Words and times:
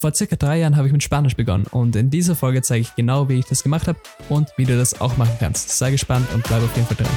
Vor 0.00 0.14
circa 0.14 0.36
drei 0.36 0.60
Jahren 0.60 0.76
habe 0.76 0.86
ich 0.86 0.92
mit 0.92 1.02
Spanisch 1.02 1.34
begonnen 1.34 1.66
und 1.72 1.96
in 1.96 2.08
dieser 2.08 2.36
Folge 2.36 2.62
zeige 2.62 2.82
ich 2.82 2.94
genau, 2.94 3.28
wie 3.28 3.40
ich 3.40 3.46
das 3.46 3.64
gemacht 3.64 3.88
habe 3.88 3.98
und 4.28 4.48
wie 4.56 4.64
du 4.64 4.78
das 4.78 5.00
auch 5.00 5.16
machen 5.16 5.36
kannst. 5.40 5.76
Sei 5.76 5.90
gespannt 5.90 6.24
und 6.32 6.44
bleib 6.44 6.62
auf 6.62 6.72
jeden 6.76 6.86
Fall 6.86 6.98
dran. 6.98 7.08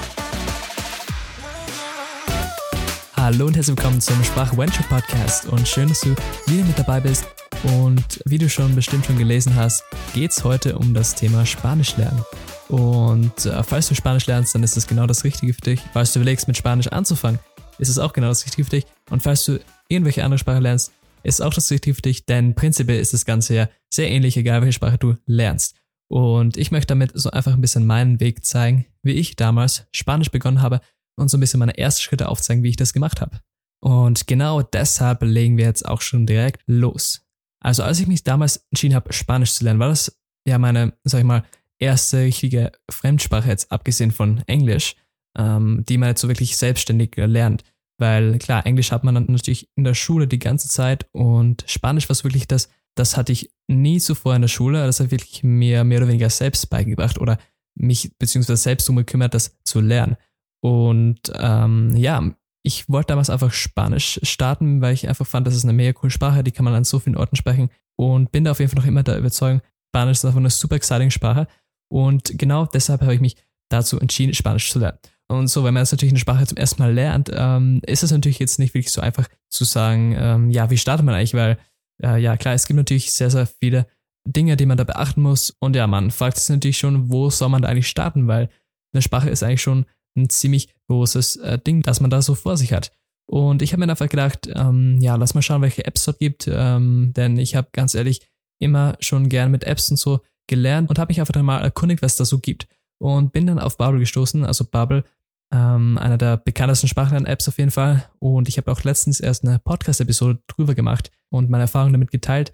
Hallo 3.16 3.46
und 3.46 3.56
herzlich 3.56 3.78
willkommen 3.78 4.02
zum 4.02 4.24
Sprachventure 4.24 4.84
Podcast 4.90 5.46
und 5.46 5.68
schön, 5.68 5.90
dass 5.90 6.02
du 6.02 6.16
wieder 6.48 6.66
mit 6.66 6.80
dabei 6.80 7.00
bist. 7.00 7.28
Und 7.66 8.20
wie 8.26 8.40
du 8.40 8.50
schon 8.50 8.74
bestimmt 8.74 9.06
schon 9.06 9.20
gelesen 9.20 9.56
hast, 9.56 9.84
geht 10.16 10.32
es 10.32 10.44
heute 10.44 10.76
um 10.76 10.96
das 10.96 11.14
Thema 11.14 11.46
Spanisch 11.46 11.96
lernen. 11.98 12.26
Und 12.68 13.46
äh, 13.46 13.62
falls 13.62 13.90
du 13.90 13.94
Spanisch 13.94 14.26
lernst, 14.26 14.56
dann 14.56 14.64
ist 14.64 14.76
das 14.76 14.88
genau 14.88 15.06
das 15.06 15.24
Richtige 15.24 15.54
für 15.54 15.62
dich. 15.62 15.82
Falls 15.94 16.14
du 16.14 16.20
überlegst, 16.20 16.48
mit 16.48 16.58
Spanisch 16.58 16.88
anzufangen, 16.88 17.40
ist 17.78 17.90
es 17.90 18.00
auch 18.00 18.12
genau 18.12 18.30
das 18.30 18.44
Richtige 18.44 18.64
für 18.64 18.72
dich. 18.72 18.88
Und 19.12 19.22
falls 19.22 19.46
du 19.46 19.60
irgendwelche 19.88 20.24
andere 20.24 20.40
Sprache 20.40 20.62
lernst, 20.62 20.94
ist 21.24 21.42
auch 21.42 21.54
das 21.54 21.70
Richtige 21.72 21.96
für 21.96 22.02
dich, 22.02 22.26
denn 22.26 22.56
prinzipiell 22.56 23.00
ist 23.00 23.14
das 23.14 23.26
Ganze 23.26 23.56
ja 23.56 23.70
sehr 23.94 24.10
ähnlich, 24.10 24.38
egal 24.38 24.62
welche 24.62 24.74
Sprache 24.74 24.98
du 24.98 25.16
lernst. 25.26 25.76
Und 26.10 26.58
ich 26.58 26.72
möchte 26.72 26.88
damit 26.88 27.12
so 27.14 27.32
einfach 27.32 27.54
ein 27.54 27.62
bisschen 27.62 27.86
meinen 27.86 28.20
Weg 28.20 28.44
zeigen, 28.44 28.86
wie 29.02 29.14
ich 29.14 29.38
damals 29.38 29.86
Spanisch 29.94 30.30
begonnen 30.30 30.62
habe 30.62 30.82
und 31.18 31.30
so 31.30 31.38
ein 31.38 31.40
bisschen 31.40 31.60
meine 31.60 31.78
ersten 31.78 32.02
Schritte 32.02 32.28
aufzeigen, 32.28 32.64
wie 32.64 32.70
ich 32.70 32.76
das 32.76 32.94
gemacht 32.94 33.22
habe. 33.22 33.40
Und 33.84 34.28
genau 34.28 34.62
deshalb 34.62 35.24
legen 35.24 35.58
wir 35.58 35.66
jetzt 35.66 35.86
auch 35.86 36.02
schon 36.02 36.26
direkt 36.26 36.62
los. 36.68 37.26
Also 37.64 37.84
als 37.84 38.00
ich 38.00 38.08
mich 38.08 38.24
damals 38.24 38.58
entschieden 38.72 38.96
habe, 38.96 39.14
Spanisch 39.14 39.54
zu 39.54 39.64
lernen, 39.64 39.80
war 39.80 39.90
das 39.90 40.20
ja 40.48 40.58
meine, 40.58 40.94
sag 41.04 41.20
ich 41.20 41.26
mal, 41.26 41.44
erste 41.80 42.20
richtige 42.20 42.72
Fremdsprache 42.90 43.50
jetzt, 43.50 43.72
abgesehen 43.72 44.12
von 44.12 44.44
Englisch, 44.48 44.96
ähm, 45.38 45.84
die 45.88 45.98
man 45.98 46.10
jetzt 46.10 46.22
so 46.22 46.28
wirklich 46.28 46.58
selbstständig 46.58 47.16
lernt. 47.16 47.64
Weil 48.02 48.40
klar, 48.40 48.66
Englisch 48.66 48.92
hat 48.92 49.04
man 49.04 49.14
dann 49.14 49.28
natürlich 49.30 49.70
in 49.76 49.84
der 49.84 49.94
Schule 49.94 50.28
die 50.28 50.40
ganze 50.40 50.68
Zeit 50.68 51.06
und 51.12 51.64
Spanisch 51.68 52.10
war 52.10 52.16
wirklich 52.24 52.48
das, 52.48 52.68
das 52.96 53.16
hatte 53.16 53.32
ich 53.32 53.52
nie 53.68 54.00
zuvor 54.00 54.36
in 54.36 54.42
der 54.42 54.50
Schule, 54.50 54.84
das 54.84 55.00
hat 55.00 55.12
wirklich 55.12 55.44
mir 55.44 55.84
mehr 55.84 56.00
oder 56.00 56.08
weniger 56.08 56.32
selbst 56.32 56.68
beigebracht 56.72 57.20
oder 57.20 57.38
mich 57.76 58.12
beziehungsweise 58.18 58.60
selbst 58.60 58.88
darum 58.88 58.98
gekümmert, 58.98 59.36
das 59.36 59.56
zu 59.64 59.82
lernen. 59.82 60.18
Und 60.64 61.32
ähm, 61.36 61.96
ja, 61.96 62.28
ich 62.64 62.90
wollte 62.90 63.10
damals 63.10 63.30
einfach 63.30 63.54
Spanisch 63.54 64.20
starten, 64.24 64.82
weil 64.82 64.96
ich 64.96 65.08
einfach 65.08 65.28
fand, 65.28 65.46
das 65.46 65.56
ist 65.56 65.64
eine 65.64 65.74
mega 65.74 65.94
coole 65.94 66.10
Sprache, 66.10 66.44
die 66.44 66.52
kann 66.52 66.66
man 66.66 66.74
an 66.74 66.84
so 66.84 66.98
vielen 66.98 67.18
Orten 67.18 67.36
sprechen 67.36 67.70
und 67.98 68.32
bin 68.32 68.46
da 68.46 68.52
auf 68.52 68.60
jeden 68.60 68.72
Fall 68.72 68.82
noch 68.82 68.88
immer 68.88 69.04
der 69.04 69.20
Überzeugung, 69.20 69.62
Spanisch 69.94 70.18
ist 70.18 70.26
einfach 70.26 70.40
eine 70.40 70.50
super 70.50 70.76
exciting 70.76 71.12
Sprache 71.12 71.48
und 71.88 72.34
genau 72.40 72.66
deshalb 72.66 73.02
habe 73.02 73.14
ich 73.14 73.22
mich 73.22 73.36
dazu 73.70 74.00
entschieden, 74.00 74.34
Spanisch 74.34 74.72
zu 74.72 74.80
lernen. 74.80 74.98
Und 75.32 75.48
so, 75.48 75.64
wenn 75.64 75.74
man 75.74 75.82
jetzt 75.82 75.92
natürlich 75.92 76.12
eine 76.12 76.20
Sprache 76.20 76.46
zum 76.46 76.58
ersten 76.58 76.82
Mal 76.82 76.94
lernt, 76.94 77.32
ähm, 77.34 77.82
ist 77.86 78.04
es 78.04 78.12
natürlich 78.12 78.40
jetzt 78.40 78.60
nicht 78.60 78.74
wirklich 78.74 78.92
so 78.92 79.02
einfach 79.02 79.28
zu 79.50 79.64
sagen, 79.64 80.16
ähm, 80.18 80.52
ja, 80.52 80.70
wie 80.70 80.78
startet 80.78 81.06
man 81.06 81.16
eigentlich, 81.16 81.34
weil 81.34 81.58
äh, 82.04 82.22
ja 82.22 82.36
klar, 82.38 82.54
es 82.54 82.68
gibt 82.68 82.78
natürlich 82.78 83.14
sehr, 83.14 83.30
sehr 83.30 83.48
viele 83.48 83.88
Dinge, 84.28 84.58
die 84.58 84.66
man 84.66 84.78
da 84.78 84.84
beachten 84.84 85.22
muss 85.22 85.56
und 85.60 85.76
ja, 85.76 85.88
man 85.88 86.12
fragt 86.12 86.38
sich 86.38 86.50
natürlich 86.50 86.78
schon, 86.78 87.10
wo 87.10 87.30
soll 87.30 87.50
man 87.50 87.62
da 87.62 87.70
eigentlich 87.70 87.88
starten, 87.88 88.28
weil 88.28 88.50
eine 88.94 89.02
Sprache 89.02 89.30
ist 89.30 89.42
eigentlich 89.42 89.62
schon 89.62 89.86
ein 90.18 90.30
ziemlich 90.30 90.74
großes 90.90 91.38
äh, 91.38 91.58
Ding, 91.58 91.82
das 91.82 92.02
man 92.02 92.10
da 92.10 92.22
so 92.22 92.36
vor 92.36 92.58
sich 92.58 92.74
hat. 92.74 92.92
Und 93.26 93.62
ich 93.62 93.72
habe 93.72 93.86
mir 93.86 93.90
einfach 93.90 94.10
gedacht, 94.10 94.50
ähm, 94.54 95.00
ja, 95.00 95.16
lass 95.16 95.34
mal 95.34 95.42
schauen, 95.42 95.62
welche 95.62 95.86
Apps 95.86 96.04
dort 96.04 96.20
gibt, 96.20 96.50
ähm, 96.52 97.14
denn 97.16 97.38
ich 97.38 97.56
habe 97.56 97.70
ganz 97.72 97.96
ehrlich 97.96 98.28
immer 98.60 98.98
schon 99.00 99.30
gern 99.30 99.52
mit 99.52 99.64
Apps 99.64 99.90
und 99.90 99.98
so 99.98 100.20
gelernt 100.48 100.90
und 100.90 101.00
habe 101.00 101.12
mich 101.12 101.22
einfach 101.22 101.32
dann 101.32 101.46
mal 101.46 101.62
erkundigt, 101.62 102.02
was 102.02 102.18
da 102.18 102.26
so 102.26 102.40
gibt. 102.40 102.68
Und 103.00 103.32
bin 103.32 103.48
dann 103.48 103.58
auf 103.58 103.78
Bubble 103.78 104.00
gestoßen, 104.00 104.44
also 104.44 104.66
Bubble, 104.66 105.06
ähm, 105.54 105.98
einer 105.98 106.18
der 106.18 106.38
bekanntesten 106.38 106.88
Sprachlern-Apps 106.88 107.48
auf 107.48 107.58
jeden 107.58 107.72
Fall. 107.72 108.10
Und 108.20 108.48
ich 108.48 108.58
habe 108.58 108.72
auch 108.72 108.84
letztens 108.84 109.20
erst 109.20 109.44
eine 109.44 109.60
Podcast-Episode 109.60 110.42
drüber 110.48 110.76
gemacht 110.76 111.12
und 111.30 111.50
meine 111.50 111.64
Erfahrungen 111.64 111.94
damit 111.94 112.12
geteilt. 112.12 112.54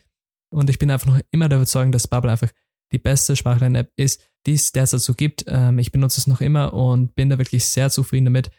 Und 0.49 0.69
ich 0.69 0.79
bin 0.79 0.89
einfach 0.89 1.07
noch 1.07 1.19
immer 1.31 1.49
der 1.49 1.59
Überzeugung, 1.59 1.91
dass 1.91 2.07
Bubble 2.07 2.31
einfach 2.31 2.51
die 2.91 2.99
beste 2.99 3.35
Sprachlern-App 3.35 3.91
ist, 3.97 4.21
die 4.45 4.53
es 4.53 4.71
derzeit 4.71 5.01
so 5.01 5.13
gibt. 5.13 5.45
Ähm, 5.47 5.77
ich 5.79 5.91
benutze 5.91 6.19
es 6.19 6.27
noch 6.27 6.41
immer 6.41 6.73
und 6.73 7.15
bin 7.15 7.29
da 7.29 7.37
wirklich 7.37 7.65
sehr 7.65 7.89
zufrieden 7.89 8.25
damit. 8.25 8.49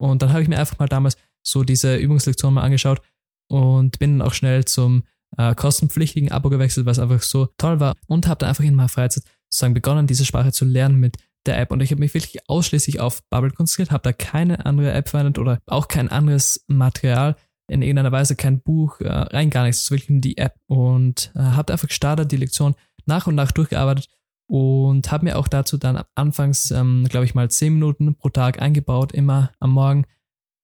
Und 0.00 0.22
dann 0.22 0.30
habe 0.30 0.42
ich 0.42 0.48
mir 0.48 0.58
einfach 0.58 0.78
mal 0.78 0.88
damals 0.88 1.16
so 1.46 1.62
diese 1.62 1.96
Übungslektion 1.96 2.54
mal 2.54 2.62
angeschaut 2.62 3.00
und 3.48 3.98
bin 3.98 4.18
dann 4.18 4.26
auch 4.26 4.34
schnell 4.34 4.64
zum 4.64 5.04
äh, 5.36 5.54
kostenpflichtigen 5.54 6.32
Abo 6.32 6.48
gewechselt, 6.48 6.86
was 6.86 6.98
einfach 6.98 7.22
so 7.22 7.48
toll 7.58 7.80
war 7.80 7.94
und 8.06 8.26
habe 8.26 8.38
dann 8.38 8.48
einfach 8.48 8.64
in 8.64 8.74
meiner 8.74 8.88
Freizeit 8.88 9.24
sozusagen 9.50 9.74
begonnen, 9.74 10.06
diese 10.06 10.24
Sprache 10.24 10.52
zu 10.52 10.64
lernen 10.64 10.98
mit 10.98 11.16
der 11.46 11.58
App. 11.58 11.70
Und 11.70 11.80
ich 11.80 11.90
habe 11.90 12.00
mich 12.00 12.14
wirklich 12.14 12.48
ausschließlich 12.48 13.00
auf 13.00 13.22
Bubble 13.30 13.50
konzentriert, 13.50 13.90
habe 13.90 14.02
da 14.02 14.12
keine 14.12 14.66
andere 14.66 14.92
App 14.92 15.08
verwendet 15.08 15.38
oder 15.38 15.60
auch 15.66 15.88
kein 15.88 16.08
anderes 16.08 16.64
Material, 16.66 17.36
in 17.68 17.82
irgendeiner 17.82 18.12
Weise 18.12 18.36
kein 18.36 18.60
Buch, 18.60 19.00
äh, 19.00 19.08
rein 19.08 19.50
gar 19.50 19.64
nichts, 19.64 19.90
wirklich 19.90 20.10
nur 20.10 20.20
die 20.20 20.36
App. 20.36 20.54
Und 20.66 21.32
äh, 21.34 21.40
habe 21.40 21.72
einfach 21.72 21.88
gestartet, 21.88 22.32
die 22.32 22.36
Lektion 22.36 22.74
nach 23.06 23.26
und 23.26 23.34
nach 23.34 23.52
durchgearbeitet 23.52 24.08
und 24.46 25.10
habe 25.10 25.24
mir 25.24 25.38
auch 25.38 25.48
dazu 25.48 25.78
dann 25.78 26.02
anfangs, 26.14 26.70
ähm, 26.70 27.06
glaube 27.08 27.24
ich 27.24 27.34
mal, 27.34 27.50
10 27.50 27.74
Minuten 27.74 28.14
pro 28.16 28.28
Tag 28.28 28.60
eingebaut, 28.60 29.12
immer 29.12 29.52
am 29.60 29.70
Morgen, 29.70 30.04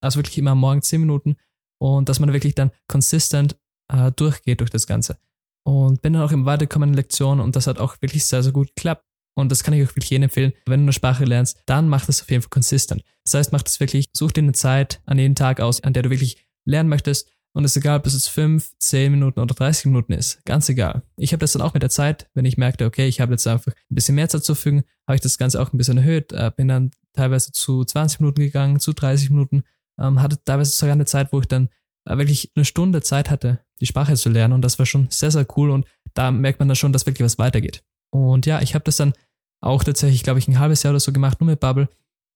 also 0.02 0.18
wirklich 0.18 0.38
immer 0.38 0.52
am 0.52 0.60
Morgen 0.60 0.82
10 0.82 1.00
Minuten. 1.00 1.36
Und 1.78 2.08
dass 2.10 2.20
man 2.20 2.32
wirklich 2.32 2.54
dann 2.54 2.72
konsistent 2.88 3.56
äh, 3.90 4.12
durchgeht 4.12 4.60
durch 4.60 4.70
das 4.70 4.86
Ganze. 4.86 5.16
Und 5.64 6.02
bin 6.02 6.12
dann 6.12 6.22
auch 6.22 6.32
im 6.32 6.44
weiterkommenden 6.44 6.94
Lektionen 6.94 7.42
und 7.44 7.56
das 7.56 7.66
hat 7.66 7.78
auch 7.78 8.00
wirklich 8.00 8.24
sehr, 8.24 8.42
sehr 8.42 8.52
gut 8.52 8.74
geklappt. 8.74 9.04
Und 9.40 9.50
das 9.50 9.64
kann 9.64 9.74
ich 9.74 9.82
auch 9.82 9.90
wirklich 9.90 10.10
jedem 10.10 10.24
empfehlen. 10.24 10.52
Wenn 10.66 10.80
du 10.80 10.84
eine 10.84 10.92
Sprache 10.92 11.24
lernst, 11.24 11.58
dann 11.66 11.88
mach 11.88 12.06
das 12.06 12.22
auf 12.22 12.30
jeden 12.30 12.42
Fall 12.42 12.50
konsistent. 12.50 13.02
Das 13.24 13.34
heißt, 13.34 13.52
mach 13.52 13.62
das 13.62 13.80
wirklich, 13.80 14.10
such 14.12 14.32
dir 14.32 14.42
eine 14.42 14.52
Zeit 14.52 15.00
an 15.06 15.18
jedem 15.18 15.34
Tag 15.34 15.60
aus, 15.60 15.82
an 15.82 15.92
der 15.92 16.02
du 16.02 16.10
wirklich 16.10 16.46
lernen 16.64 16.88
möchtest. 16.88 17.30
Und 17.52 17.64
es 17.64 17.72
ist 17.72 17.78
egal, 17.78 17.98
ob 17.98 18.06
es 18.06 18.14
jetzt 18.14 18.28
5, 18.28 18.78
10 18.78 19.10
Minuten 19.10 19.40
oder 19.40 19.54
30 19.54 19.86
Minuten 19.86 20.12
ist. 20.12 20.44
Ganz 20.44 20.68
egal. 20.68 21.02
Ich 21.16 21.32
habe 21.32 21.40
das 21.40 21.52
dann 21.52 21.62
auch 21.62 21.74
mit 21.74 21.82
der 21.82 21.90
Zeit, 21.90 22.28
wenn 22.34 22.44
ich 22.44 22.56
merkte, 22.56 22.86
okay, 22.86 23.08
ich 23.08 23.20
habe 23.20 23.32
jetzt 23.32 23.46
einfach 23.46 23.72
ein 23.72 23.94
bisschen 23.94 24.14
mehr 24.14 24.28
Zeit 24.28 24.44
zu 24.44 24.54
fügen, 24.54 24.84
habe 25.06 25.16
ich 25.16 25.20
das 25.20 25.36
Ganze 25.36 25.60
auch 25.60 25.72
ein 25.72 25.78
bisschen 25.78 25.98
erhöht, 25.98 26.32
äh, 26.32 26.52
bin 26.54 26.68
dann 26.68 26.92
teilweise 27.12 27.50
zu 27.50 27.84
20 27.84 28.20
Minuten 28.20 28.40
gegangen, 28.42 28.78
zu 28.78 28.92
30 28.92 29.30
Minuten, 29.30 29.64
ähm, 29.98 30.22
hatte 30.22 30.42
teilweise 30.44 30.70
sogar 30.70 30.92
eine 30.92 31.06
Zeit, 31.06 31.32
wo 31.32 31.40
ich 31.40 31.48
dann 31.48 31.70
äh, 32.04 32.16
wirklich 32.18 32.52
eine 32.54 32.64
Stunde 32.64 33.02
Zeit 33.02 33.30
hatte, 33.30 33.60
die 33.80 33.86
Sprache 33.86 34.14
zu 34.14 34.28
lernen. 34.28 34.54
Und 34.54 34.62
das 34.62 34.78
war 34.78 34.86
schon 34.86 35.08
sehr, 35.10 35.32
sehr 35.32 35.46
cool. 35.56 35.70
Und 35.70 35.86
da 36.14 36.30
merkt 36.30 36.60
man 36.60 36.68
dann 36.68 36.76
schon, 36.76 36.92
dass 36.92 37.06
wirklich 37.06 37.24
was 37.24 37.38
weitergeht. 37.38 37.82
Und 38.10 38.46
ja, 38.46 38.60
ich 38.62 38.74
habe 38.74 38.84
das 38.84 38.96
dann 38.96 39.12
auch 39.60 39.84
tatsächlich, 39.84 40.22
glaube 40.22 40.38
ich, 40.38 40.48
ein 40.48 40.58
halbes 40.58 40.82
Jahr 40.82 40.92
oder 40.92 41.00
so 41.00 41.12
gemacht, 41.12 41.40
nur 41.40 41.50
mit 41.50 41.60
Bubble. 41.60 41.88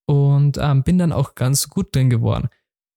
Und 0.07 0.59
ähm, 0.61 0.83
bin 0.83 0.99
dann 0.99 1.12
auch 1.12 1.35
ganz 1.35 1.69
gut 1.69 1.95
drin 1.95 2.11
geworden. 2.11 2.49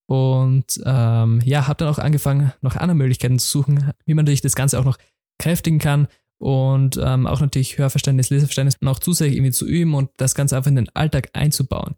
Und 0.10 0.82
ähm, 0.86 1.42
ja, 1.44 1.68
habe 1.68 1.78
dann 1.78 1.90
auch 1.90 2.00
angefangen, 2.00 2.54
noch 2.62 2.76
andere 2.76 2.96
Möglichkeiten 2.96 3.40
zu 3.40 3.48
suchen, 3.48 3.92
wie 4.06 4.14
man 4.14 4.26
natürlich 4.26 4.42
das 4.42 4.56
Ganze 4.56 4.80
auch 4.80 4.86
noch 4.86 4.98
kräftigen 5.38 5.80
kann 5.80 6.08
und 6.40 7.00
ähm, 7.02 7.28
auch 7.28 7.42
natürlich 7.42 7.78
Hörverständnis, 7.78 8.30
Leseverständnis 8.30 8.78
noch 8.82 9.00
zusätzlich 9.00 9.38
irgendwie 9.38 9.52
zu 9.52 9.66
üben 9.66 9.96
und 9.96 10.10
das 10.18 10.36
Ganze 10.36 10.56
einfach 10.56 10.70
in 10.70 10.76
den 10.76 10.90
Alltag 10.96 11.30
einzubauen. 11.34 11.96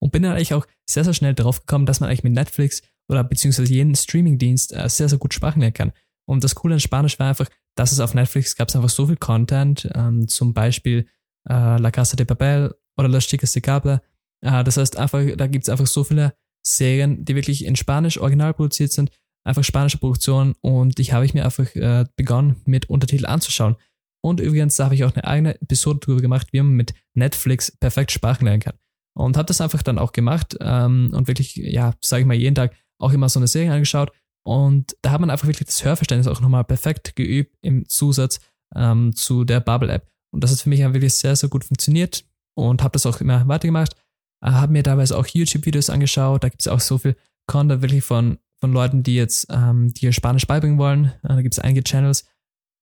Und 0.00 0.10
bin 0.10 0.22
dann 0.22 0.32
eigentlich 0.32 0.54
auch 0.54 0.66
sehr, 0.88 1.04
sehr 1.04 1.14
schnell 1.14 1.34
drauf 1.34 1.60
gekommen, 1.60 1.86
dass 1.86 2.00
man 2.00 2.08
eigentlich 2.08 2.24
mit 2.24 2.32
Netflix 2.32 2.82
oder 3.08 3.22
beziehungsweise 3.22 3.72
jeden 3.72 3.94
Streamingdienst 3.94 4.72
äh, 4.72 4.88
sehr, 4.88 5.08
sehr 5.08 5.18
gut 5.18 5.34
Sprachen 5.34 5.60
lernen 5.60 5.74
kann. 5.74 5.92
Und 6.26 6.42
das 6.42 6.54
Coole 6.54 6.74
an 6.74 6.80
Spanisch 6.80 7.18
war 7.20 7.28
einfach, 7.28 7.48
dass 7.76 7.92
es 7.92 8.00
auf 8.00 8.14
Netflix 8.14 8.56
gab 8.56 8.68
es 8.68 8.76
einfach 8.76 8.88
so 8.88 9.06
viel 9.06 9.16
Content, 9.16 9.88
ähm, 9.94 10.26
zum 10.26 10.54
Beispiel 10.54 11.06
äh, 11.48 11.78
La 11.78 11.90
Casa 11.90 12.16
de 12.16 12.26
Papel 12.26 12.74
oder 12.96 13.08
Las 13.08 13.26
Chicas 13.26 13.52
de 13.52 13.62
Cable. 13.62 14.00
Äh, 14.42 14.64
das 14.64 14.76
heißt 14.76 14.96
einfach, 14.96 15.22
da 15.36 15.46
gibt 15.46 15.64
es 15.64 15.68
einfach 15.68 15.86
so 15.86 16.04
viele 16.04 16.34
Serien, 16.64 17.24
die 17.24 17.34
wirklich 17.34 17.64
in 17.64 17.76
Spanisch 17.76 18.18
original 18.18 18.54
produziert 18.54 18.92
sind, 18.92 19.10
einfach 19.44 19.64
spanische 19.64 19.98
Produktionen 19.98 20.54
und 20.60 21.00
ich 21.00 21.12
habe 21.12 21.24
ich 21.24 21.34
mir 21.34 21.44
einfach 21.44 21.74
äh, 21.74 22.04
begonnen, 22.16 22.60
mit 22.64 22.88
Untertitel 22.88 23.26
anzuschauen. 23.26 23.76
Und 24.24 24.38
übrigens, 24.38 24.76
da 24.76 24.84
habe 24.84 24.94
ich 24.94 25.04
auch 25.04 25.14
eine 25.14 25.24
eigene 25.24 25.60
Episode 25.60 25.98
darüber 26.00 26.20
gemacht, 26.20 26.48
wie 26.52 26.60
man 26.60 26.74
mit 26.74 26.94
Netflix 27.14 27.76
perfekt 27.76 28.12
Sprachen 28.12 28.44
lernen 28.44 28.60
kann. 28.60 28.74
Und 29.14 29.36
habe 29.36 29.46
das 29.46 29.60
einfach 29.60 29.82
dann 29.82 29.98
auch 29.98 30.12
gemacht 30.12 30.56
ähm, 30.60 31.10
und 31.12 31.26
wirklich, 31.26 31.56
ja, 31.56 31.92
sage 32.00 32.22
ich 32.22 32.26
mal, 32.26 32.34
jeden 32.34 32.54
Tag 32.54 32.74
auch 32.98 33.12
immer 33.12 33.28
so 33.28 33.40
eine 33.40 33.48
Serie 33.48 33.72
angeschaut. 33.72 34.12
Und 34.44 34.96
da 35.02 35.10
hat 35.10 35.20
man 35.20 35.30
einfach 35.30 35.46
wirklich 35.46 35.66
das 35.66 35.84
Hörverständnis 35.84 36.28
auch 36.28 36.40
nochmal 36.40 36.64
perfekt 36.64 37.16
geübt 37.16 37.56
im 37.62 37.88
Zusatz 37.88 38.40
ähm, 38.74 39.14
zu 39.14 39.44
der 39.44 39.60
Bubble-App. 39.60 40.11
Und 40.32 40.42
das 40.42 40.50
hat 40.50 40.60
für 40.60 40.68
mich 40.68 40.80
wirklich 40.80 41.14
sehr, 41.14 41.36
sehr 41.36 41.48
gut 41.48 41.64
funktioniert 41.64 42.24
und 42.54 42.82
habe 42.82 42.92
das 42.92 43.06
auch 43.06 43.20
immer 43.20 43.46
weitergemacht. 43.48 43.94
Äh, 44.42 44.50
habe 44.50 44.72
mir 44.72 44.82
dabei 44.82 45.04
auch 45.14 45.26
YouTube-Videos 45.26 45.90
angeschaut. 45.90 46.42
Da 46.42 46.48
gibt 46.48 46.62
es 46.62 46.68
auch 46.68 46.80
so 46.80 46.98
viel 46.98 47.16
Content 47.46 47.82
wirklich 47.82 48.04
von, 48.04 48.38
von 48.60 48.72
Leuten, 48.72 49.02
die 49.02 49.14
jetzt 49.14 49.46
ähm, 49.50 49.92
die 49.94 50.12
Spanisch 50.12 50.46
beibringen 50.46 50.78
wollen. 50.78 51.06
Äh, 51.22 51.28
da 51.28 51.42
gibt 51.42 51.54
es 51.54 51.58
einige 51.58 51.84
Channels. 51.84 52.24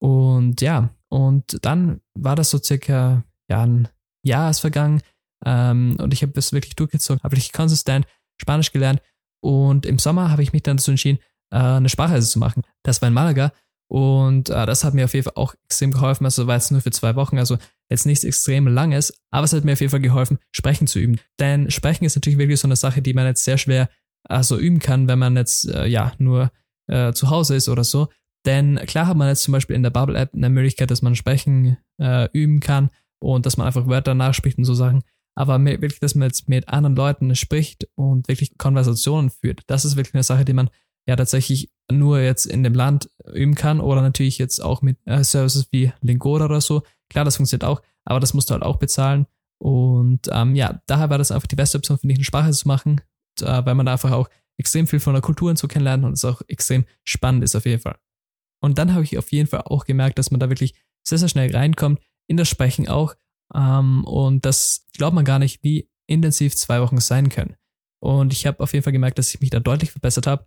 Und 0.00 0.60
ja, 0.60 0.90
und 1.08 1.58
dann 1.62 2.00
war 2.14 2.36
das 2.36 2.50
so 2.50 2.58
circa 2.58 3.24
ja, 3.50 3.62
ein 3.62 3.88
Jahr 4.22 4.50
ist 4.50 4.60
vergangen. 4.60 5.02
Ähm, 5.44 5.96
und 5.98 6.12
ich 6.12 6.22
habe 6.22 6.32
das 6.32 6.52
wirklich 6.52 6.76
durchgezogen, 6.76 7.22
habe 7.22 7.32
wirklich 7.32 7.52
konsistent 7.52 8.06
Spanisch 8.40 8.72
gelernt. 8.72 9.02
Und 9.42 9.86
im 9.86 9.98
Sommer 9.98 10.30
habe 10.30 10.42
ich 10.42 10.52
mich 10.52 10.62
dann 10.62 10.76
dazu 10.76 10.90
entschieden, 10.90 11.18
äh, 11.50 11.58
eine 11.58 11.88
Sprachreise 11.88 12.28
zu 12.28 12.38
machen. 12.38 12.62
Das 12.82 13.02
war 13.02 13.08
in 13.08 13.14
Malaga. 13.14 13.52
Und 13.90 14.50
äh, 14.50 14.66
das 14.66 14.84
hat 14.84 14.94
mir 14.94 15.04
auf 15.04 15.14
jeden 15.14 15.24
Fall 15.24 15.32
auch 15.34 15.52
extrem 15.64 15.90
geholfen. 15.90 16.24
Also 16.24 16.46
war 16.46 16.54
jetzt 16.54 16.70
nur 16.70 16.80
für 16.80 16.92
zwei 16.92 17.16
Wochen, 17.16 17.38
also 17.38 17.58
jetzt 17.90 18.06
nichts 18.06 18.22
extrem 18.22 18.68
langes, 18.68 19.12
aber 19.32 19.44
es 19.44 19.52
hat 19.52 19.64
mir 19.64 19.72
auf 19.72 19.80
jeden 19.80 19.90
Fall 19.90 20.00
geholfen, 20.00 20.38
sprechen 20.52 20.86
zu 20.86 21.00
üben. 21.00 21.18
Denn 21.40 21.72
sprechen 21.72 22.04
ist 22.04 22.14
natürlich 22.14 22.38
wirklich 22.38 22.60
so 22.60 22.68
eine 22.68 22.76
Sache, 22.76 23.02
die 23.02 23.14
man 23.14 23.26
jetzt 23.26 23.42
sehr 23.42 23.58
schwer 23.58 23.90
also 24.28 24.58
üben 24.58 24.78
kann, 24.78 25.08
wenn 25.08 25.18
man 25.18 25.36
jetzt 25.36 25.68
äh, 25.68 25.86
ja 25.86 26.12
nur 26.18 26.52
äh, 26.86 27.12
zu 27.12 27.30
Hause 27.30 27.56
ist 27.56 27.68
oder 27.68 27.82
so. 27.82 28.08
Denn 28.46 28.76
klar 28.86 29.08
hat 29.08 29.16
man 29.16 29.26
jetzt 29.26 29.42
zum 29.42 29.52
Beispiel 29.52 29.74
in 29.74 29.82
der 29.82 29.90
Bubble-App 29.90 30.34
eine 30.34 30.50
Möglichkeit, 30.50 30.92
dass 30.92 31.02
man 31.02 31.16
Sprechen 31.16 31.76
äh, 32.00 32.28
üben 32.32 32.60
kann 32.60 32.90
und 33.18 33.44
dass 33.44 33.56
man 33.56 33.66
einfach 33.66 33.88
Wörter 33.88 34.14
nachspricht 34.14 34.56
und 34.56 34.64
so 34.66 34.74
Sachen. 34.74 35.02
Aber 35.34 35.62
wirklich, 35.64 35.98
dass 35.98 36.14
man 36.14 36.28
jetzt 36.28 36.48
mit 36.48 36.68
anderen 36.68 36.94
Leuten 36.94 37.34
spricht 37.34 37.88
und 37.96 38.28
wirklich 38.28 38.56
Konversationen 38.56 39.30
führt, 39.30 39.62
das 39.66 39.84
ist 39.84 39.96
wirklich 39.96 40.14
eine 40.14 40.22
Sache, 40.22 40.44
die 40.44 40.52
man 40.52 40.70
ja 41.10 41.16
tatsächlich 41.16 41.70
nur 41.90 42.20
jetzt 42.20 42.46
in 42.46 42.62
dem 42.62 42.74
Land 42.74 43.10
üben 43.32 43.56
kann 43.56 43.80
oder 43.80 44.00
natürlich 44.00 44.38
jetzt 44.38 44.60
auch 44.60 44.80
mit 44.80 44.96
äh, 45.06 45.24
Services 45.24 45.66
wie 45.72 45.92
Lingoda 46.00 46.44
oder 46.44 46.60
so. 46.60 46.82
Klar, 47.08 47.24
das 47.24 47.36
funktioniert 47.36 47.64
auch, 47.64 47.82
aber 48.04 48.20
das 48.20 48.32
musst 48.32 48.48
du 48.48 48.54
halt 48.54 48.62
auch 48.62 48.76
bezahlen. 48.76 49.26
Und 49.58 50.28
ähm, 50.30 50.54
ja, 50.54 50.80
daher 50.86 51.10
war 51.10 51.18
das 51.18 51.32
einfach 51.32 51.48
die 51.48 51.56
beste 51.56 51.78
Option, 51.78 51.98
finde 51.98 52.12
ich, 52.12 52.18
eine 52.18 52.24
Sprache 52.24 52.52
zu 52.52 52.68
machen, 52.68 53.00
und, 53.40 53.46
äh, 53.46 53.66
weil 53.66 53.74
man 53.74 53.86
da 53.86 53.92
einfach 53.92 54.12
auch 54.12 54.30
extrem 54.56 54.86
viel 54.86 55.00
von 55.00 55.14
der 55.14 55.22
Kultur 55.22 55.50
und 55.50 55.58
so 55.58 55.66
kennenlernt 55.66 56.04
und 56.04 56.12
es 56.12 56.24
auch 56.24 56.42
extrem 56.46 56.84
spannend 57.02 57.42
ist 57.42 57.56
auf 57.56 57.66
jeden 57.66 57.82
Fall. 57.82 57.98
Und 58.62 58.78
dann 58.78 58.94
habe 58.94 59.02
ich 59.02 59.18
auf 59.18 59.32
jeden 59.32 59.48
Fall 59.48 59.62
auch 59.62 59.84
gemerkt, 59.84 60.18
dass 60.18 60.30
man 60.30 60.38
da 60.38 60.48
wirklich 60.48 60.74
sehr, 61.06 61.18
sehr 61.18 61.28
schnell 61.28 61.54
reinkommt, 61.54 62.00
in 62.28 62.36
das 62.36 62.48
Sprechen 62.48 62.88
auch. 62.88 63.16
Ähm, 63.52 64.04
und 64.04 64.44
das 64.44 64.86
glaubt 64.92 65.14
man 65.14 65.24
gar 65.24 65.40
nicht, 65.40 65.64
wie 65.64 65.90
intensiv 66.06 66.54
zwei 66.54 66.80
Wochen 66.80 67.00
sein 67.00 67.30
können. 67.30 67.56
Und 68.00 68.32
ich 68.32 68.46
habe 68.46 68.60
auf 68.60 68.72
jeden 68.72 68.84
Fall 68.84 68.92
gemerkt, 68.92 69.18
dass 69.18 69.34
ich 69.34 69.40
mich 69.40 69.50
da 69.50 69.60
deutlich 69.60 69.90
verbessert 69.90 70.28
habe. 70.28 70.46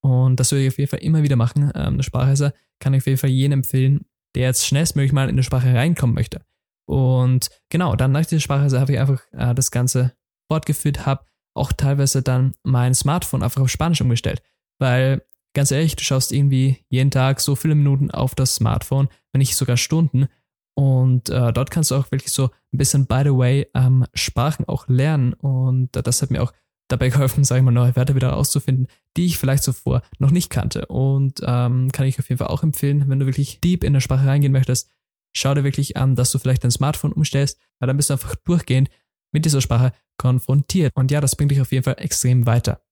Und 0.00 0.36
das 0.36 0.52
würde 0.52 0.64
ich 0.64 0.72
auf 0.72 0.78
jeden 0.78 0.90
Fall 0.90 1.00
immer 1.00 1.22
wieder 1.22 1.36
machen. 1.36 1.72
Ähm, 1.74 1.94
eine 1.94 2.02
Sprachreise 2.02 2.52
kann 2.80 2.94
ich 2.94 3.02
auf 3.02 3.06
jeden 3.06 3.18
Fall 3.18 3.30
jedem 3.30 3.60
empfehlen, 3.60 4.06
der 4.34 4.44
jetzt 4.44 4.66
schnellstmöglich 4.66 5.12
mal 5.12 5.24
in 5.24 5.30
eine 5.30 5.42
Sprache 5.42 5.74
reinkommen 5.74 6.14
möchte. 6.14 6.40
Und 6.88 7.50
genau, 7.68 7.96
dann 7.96 8.12
nach 8.12 8.24
dieser 8.24 8.40
Sprachreise 8.40 8.80
habe 8.80 8.92
ich 8.92 8.98
einfach 8.98 9.20
äh, 9.32 9.54
das 9.54 9.70
Ganze 9.70 10.14
fortgeführt, 10.50 11.04
habe 11.04 11.24
auch 11.54 11.72
teilweise 11.72 12.22
dann 12.22 12.54
mein 12.62 12.94
Smartphone 12.94 13.42
einfach 13.42 13.60
auf 13.60 13.70
Spanisch 13.70 14.00
umgestellt. 14.00 14.42
Weil, 14.78 15.22
ganz 15.54 15.70
ehrlich, 15.70 15.96
du 15.96 16.04
schaust 16.04 16.32
irgendwie 16.32 16.84
jeden 16.88 17.10
Tag 17.10 17.40
so 17.40 17.56
viele 17.56 17.74
Minuten 17.74 18.10
auf 18.10 18.34
das 18.34 18.54
Smartphone, 18.54 19.08
wenn 19.32 19.40
nicht 19.40 19.56
sogar 19.56 19.76
Stunden. 19.76 20.28
Und 20.74 21.28
äh, 21.28 21.52
dort 21.52 21.70
kannst 21.70 21.90
du 21.90 21.96
auch 21.96 22.10
wirklich 22.12 22.32
so 22.32 22.50
ein 22.72 22.78
bisschen, 22.78 23.06
by 23.06 23.22
the 23.24 23.36
way, 23.36 23.66
ähm, 23.74 24.06
Sprachen 24.14 24.66
auch 24.66 24.86
lernen. 24.88 25.32
Und 25.34 25.96
äh, 25.96 26.02
das 26.02 26.22
hat 26.22 26.30
mir 26.30 26.42
auch 26.42 26.52
dabei 26.88 27.10
geholfen, 27.10 27.44
sage 27.44 27.60
ich 27.60 27.64
mal, 27.64 27.70
neue 27.70 27.94
Wörter 27.96 28.14
wieder 28.14 28.30
rauszufinden, 28.30 28.88
die 29.16 29.26
ich 29.26 29.38
vielleicht 29.38 29.62
zuvor 29.62 30.02
noch 30.18 30.30
nicht 30.30 30.50
kannte. 30.50 30.86
Und 30.86 31.40
ähm, 31.44 31.92
kann 31.92 32.06
ich 32.06 32.18
auf 32.18 32.28
jeden 32.28 32.38
Fall 32.38 32.48
auch 32.48 32.62
empfehlen, 32.62 33.08
wenn 33.08 33.20
du 33.20 33.26
wirklich 33.26 33.60
deep 33.60 33.84
in 33.84 33.92
der 33.92 34.00
Sprache 34.00 34.26
reingehen 34.26 34.52
möchtest, 34.52 34.90
schau 35.36 35.54
dir 35.54 35.64
wirklich 35.64 35.96
an, 35.96 36.16
dass 36.16 36.32
du 36.32 36.38
vielleicht 36.38 36.64
dein 36.64 36.70
Smartphone 36.70 37.12
umstellst, 37.12 37.58
weil 37.78 37.86
dann 37.86 37.96
bist 37.96 38.10
du 38.10 38.14
einfach 38.14 38.34
durchgehend 38.44 38.88
mit 39.32 39.44
dieser 39.44 39.60
Sprache 39.60 39.92
konfrontiert. 40.16 40.92
Und 40.96 41.10
ja, 41.10 41.20
das 41.20 41.36
bringt 41.36 41.50
dich 41.50 41.60
auf 41.60 41.72
jeden 41.72 41.84
Fall 41.84 41.96
extrem 41.98 42.46
weiter. 42.46 42.82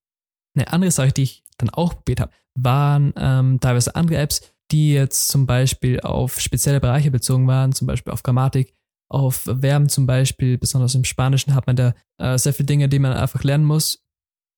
Eine 0.54 0.72
andere 0.72 0.90
Sache, 0.90 1.12
die 1.12 1.22
ich 1.22 1.44
dann 1.58 1.70
auch 1.70 1.94
probiert 1.94 2.20
habe, 2.20 2.32
waren 2.54 3.12
ähm, 3.16 3.58
teilweise 3.60 3.94
andere 3.94 4.18
Apps, 4.18 4.42
die 4.70 4.92
jetzt 4.92 5.28
zum 5.28 5.46
Beispiel 5.46 6.00
auf 6.00 6.40
spezielle 6.40 6.80
Bereiche 6.80 7.10
bezogen 7.10 7.46
waren, 7.46 7.72
zum 7.72 7.86
Beispiel 7.86 8.12
auf 8.12 8.22
Grammatik, 8.22 8.74
auf 9.08 9.48
Verben 9.60 9.88
zum 9.88 10.06
Beispiel, 10.06 10.58
besonders 10.58 10.94
im 10.94 11.04
Spanischen 11.04 11.54
hat 11.54 11.66
man 11.66 11.76
da 11.76 11.94
äh, 12.18 12.38
sehr 12.38 12.52
viele 12.52 12.66
Dinge, 12.66 12.88
die 12.88 12.98
man 12.98 13.12
einfach 13.12 13.44
lernen 13.44 13.64
muss. 13.64 14.04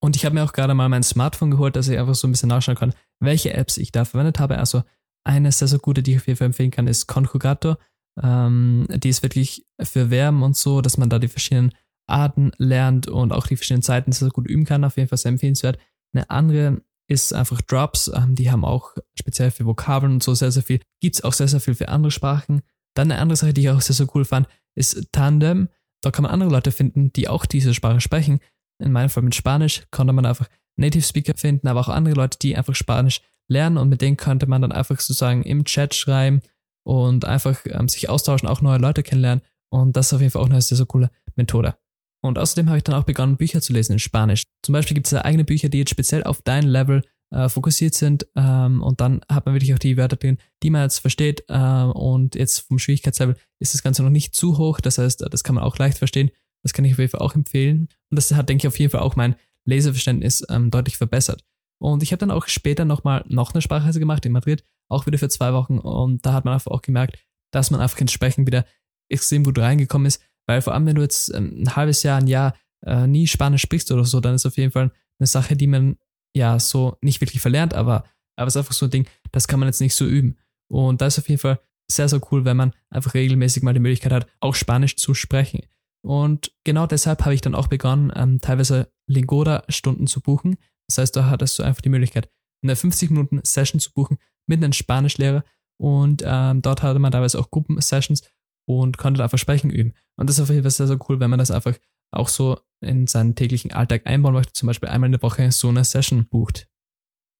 Und 0.00 0.16
ich 0.16 0.24
habe 0.24 0.34
mir 0.34 0.44
auch 0.44 0.52
gerade 0.52 0.74
mal 0.74 0.88
mein 0.88 1.02
Smartphone 1.02 1.50
geholt, 1.50 1.76
dass 1.76 1.88
ich 1.88 1.98
einfach 1.98 2.14
so 2.14 2.28
ein 2.28 2.30
bisschen 2.30 2.48
nachschauen 2.48 2.76
kann, 2.76 2.94
welche 3.20 3.52
Apps 3.52 3.76
ich 3.76 3.92
da 3.92 4.04
verwendet 4.04 4.38
habe. 4.38 4.58
Also 4.58 4.82
eine 5.24 5.52
sehr, 5.52 5.68
sehr 5.68 5.80
gute, 5.80 6.02
die 6.02 6.12
ich 6.12 6.18
auf 6.18 6.26
jeden 6.26 6.38
Fall 6.38 6.46
empfehlen 6.46 6.70
kann, 6.70 6.86
ist 6.86 7.06
Conjugator. 7.06 7.78
Ähm, 8.22 8.86
die 8.88 9.08
ist 9.08 9.22
wirklich 9.22 9.66
für 9.82 10.08
Verben 10.08 10.42
und 10.42 10.56
so, 10.56 10.80
dass 10.80 10.96
man 10.96 11.10
da 11.10 11.18
die 11.18 11.28
verschiedenen 11.28 11.72
Arten 12.06 12.52
lernt 12.56 13.08
und 13.08 13.32
auch 13.32 13.46
die 13.46 13.56
verschiedenen 13.56 13.82
Zeiten 13.82 14.12
sehr, 14.12 14.26
sehr 14.26 14.32
gut 14.32 14.48
üben 14.48 14.64
kann. 14.64 14.84
Auf 14.84 14.96
jeden 14.96 15.08
Fall 15.08 15.18
sehr 15.18 15.30
empfehlenswert. 15.30 15.78
Eine 16.12 16.30
andere 16.30 16.80
ist 17.08 17.32
einfach 17.34 17.60
Drops. 17.60 18.10
Ähm, 18.14 18.34
die 18.34 18.50
haben 18.50 18.64
auch 18.64 18.94
speziell 19.18 19.50
für 19.50 19.66
Vokabeln 19.66 20.14
und 20.14 20.22
so 20.22 20.34
sehr, 20.34 20.52
sehr 20.52 20.62
viel. 20.62 20.80
Gibt 21.00 21.16
es 21.16 21.24
auch 21.24 21.32
sehr, 21.32 21.48
sehr 21.48 21.60
viel 21.60 21.74
für 21.74 21.88
andere 21.88 22.10
Sprachen. 22.10 22.62
Dann 22.98 23.12
eine 23.12 23.20
andere 23.20 23.36
Sache, 23.36 23.54
die 23.54 23.60
ich 23.60 23.70
auch 23.70 23.80
sehr, 23.80 23.94
sehr 23.94 24.08
cool 24.16 24.24
fand, 24.24 24.48
ist 24.74 25.12
Tandem. 25.12 25.68
Da 26.02 26.10
kann 26.10 26.24
man 26.24 26.32
andere 26.32 26.50
Leute 26.50 26.72
finden, 26.72 27.12
die 27.12 27.28
auch 27.28 27.46
diese 27.46 27.72
Sprache 27.72 28.00
sprechen. 28.00 28.40
In 28.82 28.90
meinem 28.90 29.08
Fall 29.08 29.22
mit 29.22 29.36
Spanisch 29.36 29.84
konnte 29.92 30.12
man 30.12 30.26
einfach 30.26 30.48
Native 30.74 31.04
Speaker 31.04 31.34
finden, 31.36 31.68
aber 31.68 31.78
auch 31.78 31.88
andere 31.88 32.14
Leute, 32.14 32.38
die 32.42 32.56
einfach 32.56 32.74
Spanisch 32.74 33.20
lernen 33.48 33.78
und 33.78 33.88
mit 33.88 34.02
denen 34.02 34.16
könnte 34.16 34.48
man 34.48 34.62
dann 34.62 34.72
einfach 34.72 34.98
sozusagen 34.98 35.44
im 35.44 35.64
Chat 35.64 35.94
schreiben 35.94 36.42
und 36.84 37.24
einfach 37.24 37.60
ähm, 37.66 37.88
sich 37.88 38.08
austauschen, 38.08 38.48
auch 38.48 38.62
neue 38.62 38.78
Leute 38.78 39.04
kennenlernen. 39.04 39.44
Und 39.70 39.96
das 39.96 40.08
ist 40.08 40.14
auf 40.14 40.20
jeden 40.20 40.32
Fall 40.32 40.42
auch 40.42 40.50
eine 40.50 40.60
sehr, 40.60 40.76
sehr 40.76 40.86
coole 40.86 41.12
Methode. 41.36 41.76
Und 42.20 42.36
außerdem 42.36 42.66
habe 42.68 42.78
ich 42.78 42.84
dann 42.84 42.96
auch 42.96 43.04
begonnen, 43.04 43.36
Bücher 43.36 43.60
zu 43.60 43.72
lesen 43.72 43.92
in 43.92 43.98
Spanisch. 44.00 44.42
Zum 44.64 44.72
Beispiel 44.72 44.96
gibt 44.96 45.06
es 45.06 45.12
da 45.12 45.20
eigene 45.20 45.44
Bücher, 45.44 45.68
die 45.68 45.78
jetzt 45.78 45.90
speziell 45.90 46.24
auf 46.24 46.42
dein 46.42 46.66
Level 46.66 47.04
äh, 47.30 47.48
fokussiert 47.48 47.94
sind. 47.94 48.26
Ähm, 48.36 48.82
und 48.82 49.00
dann 49.00 49.20
hat 49.30 49.46
man 49.46 49.54
wirklich 49.54 49.74
auch 49.74 49.78
die 49.78 49.96
Wörter 49.96 50.16
drin, 50.16 50.38
die 50.62 50.70
man 50.70 50.82
jetzt 50.82 50.98
versteht. 50.98 51.44
Äh, 51.48 51.54
und 51.54 52.34
jetzt 52.34 52.60
vom 52.60 52.78
Schwierigkeitslevel 52.78 53.36
ist 53.58 53.74
das 53.74 53.82
Ganze 53.82 54.02
noch 54.02 54.10
nicht 54.10 54.34
zu 54.34 54.58
hoch. 54.58 54.80
Das 54.80 54.98
heißt, 54.98 55.24
das 55.30 55.44
kann 55.44 55.54
man 55.54 55.64
auch 55.64 55.78
leicht 55.78 55.98
verstehen. 55.98 56.30
Das 56.62 56.72
kann 56.72 56.84
ich 56.84 56.92
auf 56.92 56.98
jeden 56.98 57.10
Fall 57.10 57.20
auch 57.20 57.34
empfehlen. 57.34 57.88
Und 58.10 58.16
das 58.16 58.32
hat, 58.34 58.48
denke 58.48 58.62
ich, 58.62 58.68
auf 58.68 58.78
jeden 58.78 58.90
Fall 58.90 59.00
auch 59.00 59.16
mein 59.16 59.36
Leseverständnis 59.64 60.44
ähm, 60.48 60.70
deutlich 60.70 60.96
verbessert. 60.96 61.44
Und 61.80 62.02
ich 62.02 62.12
habe 62.12 62.18
dann 62.18 62.30
auch 62.30 62.48
später 62.48 62.84
nochmal 62.84 63.24
noch 63.28 63.52
eine 63.54 63.62
Sprachreise 63.62 64.00
gemacht 64.00 64.26
in 64.26 64.32
Madrid, 64.32 64.64
auch 64.88 65.06
wieder 65.06 65.18
für 65.18 65.28
zwei 65.28 65.52
Wochen. 65.52 65.78
Und 65.78 66.26
da 66.26 66.32
hat 66.32 66.44
man 66.44 66.54
einfach 66.54 66.72
auch 66.72 66.82
gemerkt, 66.82 67.18
dass 67.52 67.70
man 67.70 67.80
einfach 67.80 68.00
ins 68.00 68.12
Sprechen 68.12 68.46
wieder 68.46 68.64
extrem 69.08 69.44
gut 69.44 69.58
reingekommen 69.58 70.06
ist. 70.06 70.22
Weil 70.46 70.62
vor 70.62 70.74
allem, 70.74 70.86
wenn 70.86 70.96
du 70.96 71.02
jetzt 71.02 71.32
ähm, 71.34 71.62
ein 71.62 71.76
halbes 71.76 72.02
Jahr, 72.02 72.18
ein 72.18 72.26
Jahr 72.26 72.54
äh, 72.84 73.06
nie 73.06 73.26
Spanisch 73.26 73.62
sprichst 73.62 73.92
oder 73.92 74.04
so, 74.04 74.20
dann 74.20 74.34
ist 74.34 74.46
auf 74.46 74.56
jeden 74.56 74.72
Fall 74.72 74.90
eine 75.18 75.26
Sache, 75.26 75.56
die 75.56 75.66
man 75.66 75.98
ja 76.36 76.58
so 76.58 76.96
nicht 77.00 77.20
wirklich 77.20 77.40
verlernt, 77.40 77.74
aber, 77.74 78.04
aber 78.36 78.48
es 78.48 78.54
ist 78.54 78.58
einfach 78.58 78.74
so 78.74 78.86
ein 78.86 78.90
Ding, 78.90 79.08
das 79.32 79.48
kann 79.48 79.60
man 79.60 79.68
jetzt 79.68 79.80
nicht 79.80 79.94
so 79.94 80.06
üben. 80.06 80.38
Und 80.70 81.00
da 81.00 81.06
ist 81.06 81.18
auf 81.18 81.28
jeden 81.28 81.40
Fall 81.40 81.60
sehr, 81.90 82.08
sehr 82.08 82.20
cool, 82.30 82.44
wenn 82.44 82.56
man 82.56 82.74
einfach 82.90 83.14
regelmäßig 83.14 83.62
mal 83.62 83.72
die 83.74 83.80
Möglichkeit 83.80 84.12
hat, 84.12 84.26
auch 84.40 84.54
Spanisch 84.54 84.96
zu 84.96 85.14
sprechen. 85.14 85.62
Und 86.04 86.52
genau 86.64 86.86
deshalb 86.86 87.24
habe 87.24 87.34
ich 87.34 87.40
dann 87.40 87.54
auch 87.54 87.66
begonnen, 87.66 88.12
ähm, 88.14 88.40
teilweise 88.40 88.92
Lingoda-Stunden 89.08 90.06
zu 90.06 90.20
buchen, 90.20 90.58
das 90.88 90.98
heißt, 90.98 91.16
da 91.16 91.28
hattest 91.28 91.58
du 91.58 91.62
einfach 91.62 91.82
die 91.82 91.90
Möglichkeit, 91.90 92.30
eine 92.62 92.76
50 92.76 93.10
Minuten 93.10 93.40
Session 93.44 93.80
zu 93.80 93.92
buchen 93.92 94.18
mit 94.46 94.62
einem 94.62 94.72
Spanischlehrer 94.72 95.44
und 95.80 96.22
ähm, 96.24 96.62
dort 96.62 96.82
hatte 96.82 96.98
man 96.98 97.12
teilweise 97.12 97.38
auch 97.38 97.50
Gruppensessions 97.50 98.22
und 98.66 98.98
konnte 98.98 99.22
einfach 99.22 99.38
Sprechen 99.38 99.70
üben. 99.70 99.94
Und 100.16 100.28
das 100.28 100.38
ist 100.38 100.42
auf 100.42 100.50
jeden 100.50 100.62
Fall 100.62 100.70
sehr, 100.70 100.86
sehr 100.86 100.98
cool, 101.08 101.20
wenn 101.20 101.30
man 101.30 101.38
das 101.38 101.50
einfach 101.50 101.76
auch 102.10 102.28
so 102.28 102.58
in 102.80 103.06
seinen 103.06 103.34
täglichen 103.34 103.72
Alltag 103.72 104.02
einbauen 104.06 104.34
möchte, 104.34 104.52
zum 104.52 104.66
Beispiel 104.66 104.88
einmal 104.88 105.08
in 105.08 105.12
der 105.12 105.22
Woche 105.22 105.50
so 105.52 105.68
eine 105.68 105.84
Session 105.84 106.28
bucht. 106.28 106.68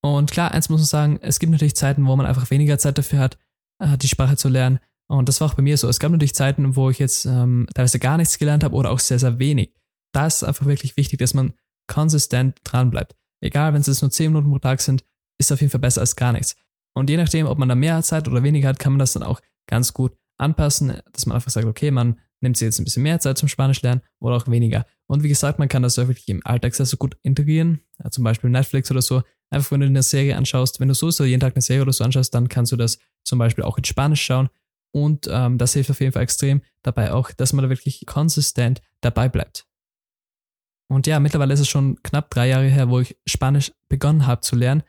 Und 0.03 0.31
klar, 0.31 0.53
eins 0.53 0.69
muss 0.69 0.81
man 0.81 0.87
sagen, 0.87 1.19
es 1.23 1.39
gibt 1.39 1.53
natürlich 1.53 1.77
Zeiten, 1.77 2.07
wo 2.07 2.15
man 2.17 2.27
einfach 2.27 2.51
weniger 2.51 2.79
Zeit 2.79 2.99
dafür 2.99 3.19
hat, 3.21 3.39
äh, 3.81 3.97
die 3.99 4.09
Sprache 4.09 4.37
zu 4.37 4.49
lernen. 4.49 4.79
Und 5.09 5.29
das 5.29 5.41
war 5.41 5.49
auch 5.49 5.55
bei 5.55 5.63
mir 5.63 5.77
so. 5.77 5.89
Es 5.89 6.01
gab 6.01 6.13
natürlich 6.13 6.35
Zeiten, 6.35 6.77
wo 6.77 6.91
ich 6.91 6.99
jetzt 6.99 7.25
ähm, 7.25 7.67
teilweise 7.75 7.99
gar 7.99 8.17
nichts 8.17 8.39
gelernt 8.39 8.63
habe 8.63 8.77
oder 8.77 8.91
auch 8.91 8.99
sehr, 8.99 9.19
sehr 9.19 9.39
wenig. 9.39 9.75
Da 10.13 10.27
ist 10.27 10.45
einfach 10.45 10.67
wirklich 10.67 10.97
wichtig, 10.97 11.19
dass 11.19 11.35
man 11.35 11.55
konsistent 11.87 12.59
dranbleibt 12.65 13.15
egal 13.41 13.73
wenn 13.73 13.81
es 13.81 13.87
jetzt 13.87 14.03
nur 14.03 14.11
10 14.11 14.33
Minuten 14.33 14.51
pro 14.51 14.59
Tag 14.59 14.81
sind, 14.81 15.05
ist 15.39 15.53
auf 15.53 15.61
jeden 15.61 15.71
Fall 15.71 15.81
besser 15.81 16.01
als 16.01 16.17
gar 16.17 16.33
nichts. 16.33 16.57
Und 16.95 17.11
je 17.11 17.17
nachdem, 17.17 17.47
ob 17.47 17.59
man 17.59 17.69
da 17.69 17.75
mehr 17.75 18.03
Zeit 18.03 18.29
oder 18.29 18.43
weniger 18.43 18.69
hat, 18.69 18.79
kann 18.79 18.93
man 18.93 18.99
das 18.99 19.13
dann 19.13 19.23
auch 19.23 19.41
ganz 19.69 19.93
gut 19.93 20.17
anpassen, 20.39 21.01
dass 21.13 21.27
man 21.27 21.37
einfach 21.37 21.51
sagt, 21.51 21.67
okay, 21.67 21.91
man 21.91 22.19
nimmt 22.41 22.57
sich 22.57 22.67
jetzt 22.67 22.79
ein 22.79 22.85
bisschen 22.85 23.03
mehr 23.03 23.21
Zeit 23.21 23.39
zum 23.39 23.49
Spanisch 23.49 23.83
lernen 23.83 24.03
oder 24.21 24.37
auch 24.37 24.49
weniger. 24.49 24.87
Und 25.07 25.23
wie 25.23 25.29
gesagt, 25.29 25.59
man 25.59 25.69
kann 25.69 25.83
das 25.83 25.97
wirklich 25.97 26.29
im 26.29 26.45
Alltag 26.45 26.75
sehr, 26.75 26.87
sehr 26.87 26.99
gut 26.99 27.17
integrieren, 27.23 27.81
ja, 28.03 28.11
zum 28.11 28.25
Beispiel 28.25 28.51
Netflix 28.51 28.91
oder 28.91 29.03
so. 29.03 29.23
Einfach, 29.51 29.73
wenn 29.73 29.81
du 29.81 29.87
eine 29.87 30.03
Serie 30.03 30.37
anschaust, 30.37 30.79
wenn 30.81 30.89
du 30.89 30.95
sowieso 30.95 31.25
jeden 31.25 31.41
Tag 31.41 31.55
eine 31.55 31.63
Serie 31.63 31.83
oder 31.83 31.93
so 31.93 32.05
anschaust, 32.05 32.35
dann 32.35 32.49
kannst 32.49 32.73
du 32.73 32.77
das 32.77 32.99
zum 33.25 33.39
Beispiel 33.39 33.65
auch 33.65 33.79
in 33.79 33.85
Spanisch 33.85 34.23
schauen. 34.23 34.51
Und 34.93 35.29
ähm, 35.31 35.59
das 35.59 35.75
hilft 35.75 35.91
auf 35.91 36.01
jeden 36.01 36.13
Fall 36.13 36.23
extrem 36.23 36.63
dabei 36.83 37.13
auch, 37.13 37.31
dass 37.33 37.53
man 37.53 37.63
da 37.63 37.69
wirklich 37.69 38.05
konsistent 38.07 38.81
dabei 39.01 39.29
bleibt. 39.29 39.67
Und 40.91 41.07
ja, 41.07 41.21
mittlerweile 41.21 41.53
ist 41.53 41.61
es 41.61 41.69
schon 41.69 42.03
knapp 42.03 42.31
drei 42.31 42.49
Jahre 42.49 42.69
her, 42.69 42.89
wo 42.89 43.01
ich 43.01 43.17
Spanisch 43.27 43.73
begonnen 43.89 44.27
habe 44.27 44.41
zu 44.41 44.57
lernen. 44.57 44.83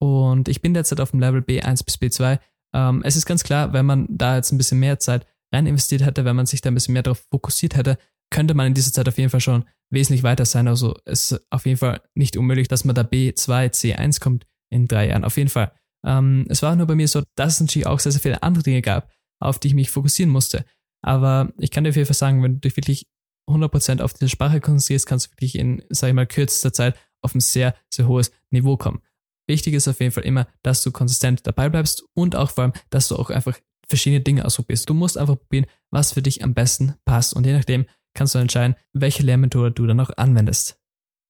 Und 0.00 0.48
ich 0.48 0.60
bin 0.60 0.74
derzeit 0.74 1.00
auf 1.00 1.12
dem 1.12 1.20
Level 1.20 1.40
B1 1.40 1.84
bis 1.84 1.96
B2. 1.96 2.40
Ähm, 2.74 3.02
es 3.04 3.16
ist 3.16 3.26
ganz 3.26 3.44
klar, 3.44 3.72
wenn 3.72 3.86
man 3.86 4.06
da 4.10 4.36
jetzt 4.36 4.50
ein 4.50 4.58
bisschen 4.58 4.80
mehr 4.80 4.98
Zeit 4.98 5.26
rein 5.54 5.66
investiert 5.66 6.04
hätte, 6.04 6.24
wenn 6.24 6.36
man 6.36 6.46
sich 6.46 6.60
da 6.60 6.70
ein 6.70 6.74
bisschen 6.74 6.92
mehr 6.92 7.02
darauf 7.02 7.24
fokussiert 7.30 7.76
hätte, 7.76 7.98
könnte 8.30 8.54
man 8.54 8.66
in 8.66 8.74
dieser 8.74 8.92
Zeit 8.92 9.08
auf 9.08 9.18
jeden 9.18 9.30
Fall 9.30 9.40
schon 9.40 9.64
wesentlich 9.90 10.22
weiter 10.22 10.44
sein. 10.44 10.68
Also 10.68 10.96
es 11.04 11.32
ist 11.32 11.46
auf 11.50 11.66
jeden 11.66 11.78
Fall 11.78 12.00
nicht 12.14 12.36
unmöglich, 12.36 12.68
dass 12.68 12.84
man 12.84 12.94
da 12.94 13.02
B2, 13.02 13.70
C1 13.70 14.20
kommt 14.20 14.46
in 14.70 14.88
drei 14.88 15.08
Jahren. 15.08 15.24
Auf 15.24 15.36
jeden 15.36 15.50
Fall. 15.50 15.72
Ähm, 16.04 16.46
es 16.48 16.62
war 16.62 16.74
nur 16.76 16.86
bei 16.86 16.94
mir 16.94 17.08
so, 17.08 17.22
dass 17.36 17.54
es 17.54 17.60
natürlich 17.60 17.86
auch 17.86 18.00
sehr, 18.00 18.12
sehr 18.12 18.20
viele 18.20 18.42
andere 18.42 18.64
Dinge 18.64 18.82
gab, 18.82 19.10
auf 19.40 19.58
die 19.58 19.68
ich 19.68 19.74
mich 19.74 19.90
fokussieren 19.90 20.32
musste. 20.32 20.64
Aber 21.02 21.52
ich 21.58 21.70
kann 21.70 21.84
dir 21.84 21.90
auf 21.90 21.96
jeden 21.96 22.06
Fall 22.06 22.14
sagen, 22.14 22.42
wenn 22.42 22.54
du 22.54 22.60
dich 22.60 22.76
wirklich 22.76 23.06
100% 23.48 24.00
auf 24.00 24.14
diese 24.14 24.30
Sprache 24.30 24.60
konzentrierst, 24.60 25.06
kannst 25.06 25.26
du 25.26 25.30
wirklich 25.32 25.56
in, 25.56 25.82
sag 25.90 26.08
ich 26.08 26.14
mal, 26.14 26.26
kürzester 26.26 26.72
Zeit 26.72 26.96
auf 27.22 27.34
ein 27.34 27.40
sehr, 27.40 27.74
sehr 27.90 28.08
hohes 28.08 28.32
Niveau 28.50 28.76
kommen. 28.76 29.02
Wichtig 29.46 29.74
ist 29.74 29.88
auf 29.88 30.00
jeden 30.00 30.12
Fall 30.12 30.24
immer, 30.24 30.46
dass 30.62 30.82
du 30.82 30.90
konsistent 30.90 31.46
dabei 31.46 31.68
bleibst 31.68 32.04
und 32.14 32.36
auch 32.36 32.50
vor 32.50 32.64
allem, 32.64 32.72
dass 32.88 33.08
du 33.08 33.16
auch 33.16 33.28
einfach 33.28 33.58
verschiedene 33.88 34.20
Dinge 34.20 34.44
ausprobierst. 34.44 34.88
Du 34.88 34.94
musst 34.94 35.18
einfach 35.18 35.36
probieren, 35.36 35.66
was 35.90 36.12
für 36.12 36.22
dich 36.22 36.42
am 36.42 36.54
besten 36.54 36.94
passt 37.04 37.34
und 37.34 37.46
je 37.46 37.52
nachdem 37.52 37.86
kannst 38.14 38.34
du 38.34 38.38
entscheiden, 38.38 38.76
welche 38.92 39.22
Lehrmethode 39.22 39.72
du 39.72 39.86
dann 39.86 40.00
auch 40.00 40.10
anwendest. 40.16 40.78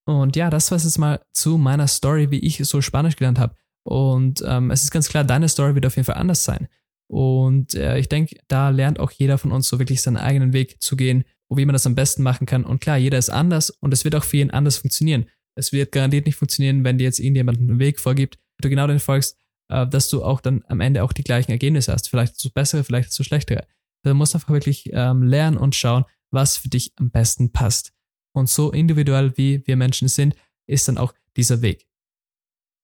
Und 0.07 0.37
ja, 0.37 0.51
das 0.51 0.71
war 0.71 0.77
es 0.77 0.85
jetzt 0.85 0.99
mal 0.99 1.21
zu 1.33 1.57
meiner 1.57 1.89
Story, 1.89 2.31
wie 2.31 2.41
ich 2.41 2.59
so 2.59 2.83
Spanisch 2.83 3.17
gelernt 3.17 3.39
habe. 3.39 3.57
Und 3.87 4.43
ähm, 4.47 4.71
es 4.71 4.83
ist 4.83 4.91
ganz 4.91 5.09
klar, 5.09 5.25
deine 5.25 5.49
Story 5.49 5.75
wird 5.75 5.87
auf 5.87 5.97
jeden 5.97 6.07
Fall 6.07 6.17
anders 6.17 6.45
sein. 6.45 6.69
Und 7.11 7.75
äh, 7.75 7.99
ich 7.99 8.09
denke, 8.09 8.37
da 8.49 8.71
lernt 8.71 8.99
auch 8.99 9.11
jeder 9.11 9.39
von 9.39 9.53
uns 9.53 9.69
so 9.69 9.79
wirklich 9.79 10.03
seinen 10.03 10.17
eigenen 10.17 10.53
Weg 10.53 10.83
zu 10.83 10.97
gehen, 10.97 11.25
wie 11.51 11.65
man 11.65 11.75
das 11.75 11.87
am 11.87 11.95
besten 11.95 12.23
machen 12.23 12.47
kann. 12.47 12.65
Und 12.65 12.81
klar, 12.81 12.97
jeder 12.97 13.19
ist 13.19 13.31
anders 13.31 13.71
und 13.71 13.93
es 13.93 14.05
wird 14.05 14.15
auch 14.15 14.25
für 14.25 14.39
ihn 14.39 14.51
anders 14.51 14.79
funktionieren. 14.79 15.27
Es 15.55 15.73
wird 15.73 15.93
garantiert 15.93 16.27
nicht 16.27 16.37
funktionieren, 16.37 16.85
wenn 16.85 16.99
dir 16.99 17.05
jetzt 17.05 17.21
irgendjemand 17.21 17.59
einen 17.59 17.79
Weg 17.79 18.01
vorgibt, 18.01 18.39
du 18.61 18.69
genau 18.69 18.87
den 18.87 18.99
folgst, 18.99 19.39
äh, 19.69 19.87
dass 19.87 20.09
du 20.09 20.25
auch 20.25 20.41
dann 20.41 20.63
am 20.69 20.81
Ende 20.81 21.03
auch 21.03 21.13
die 21.13 21.25
gleichen 21.25 21.51
Ergebnisse 21.51 21.93
hast. 21.93 22.09
Vielleicht 22.09 22.37
zu 22.37 22.53
bessere, 22.53 22.85
vielleicht 22.85 23.13
zu 23.13 23.25
schlechtere. 23.25 23.67
Du 24.03 24.15
musst 24.15 24.35
einfach 24.35 24.51
wirklich 24.51 24.91
ähm, 24.93 25.23
lernen 25.23 25.57
und 25.57 25.75
schauen, 25.75 26.05
was 26.31 26.57
für 26.57 26.69
dich 26.69 26.93
am 26.97 27.11
besten 27.11 27.53
passt. 27.53 27.93
Und 28.33 28.49
so 28.49 28.73
individuell 28.73 29.37
wie 29.37 29.67
wir 29.67 29.77
Menschen 29.77 30.09
sind, 30.09 30.35
ist 30.67 30.89
dann 30.89 30.99
auch 30.99 31.15
dieser 31.37 31.63
Weg. 31.63 31.87